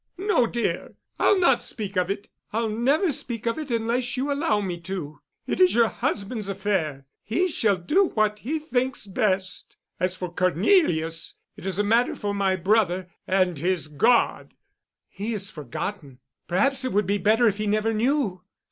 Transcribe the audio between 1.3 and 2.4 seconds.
not speak of it.